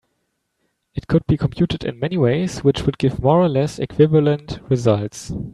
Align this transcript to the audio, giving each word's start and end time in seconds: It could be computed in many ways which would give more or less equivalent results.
It 0.95 1.05
could 1.07 1.27
be 1.27 1.37
computed 1.37 1.83
in 1.83 1.99
many 1.99 2.17
ways 2.17 2.63
which 2.63 2.87
would 2.87 2.97
give 2.97 3.21
more 3.21 3.39
or 3.39 3.47
less 3.47 3.77
equivalent 3.77 4.59
results. 4.67 5.31